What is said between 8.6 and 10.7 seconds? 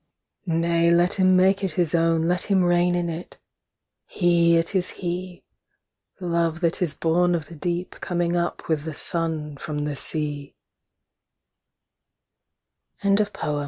with the sun from the